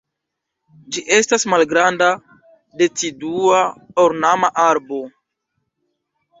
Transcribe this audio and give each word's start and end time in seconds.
Ĝi 0.95 1.03
estas 1.17 1.45
malgranda, 1.53 2.09
decidua, 2.83 3.63
ornama 4.07 4.53
arbo. 4.67 5.03